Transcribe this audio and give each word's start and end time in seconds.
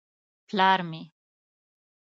_پلار 0.49 0.79
مې. 0.89 1.01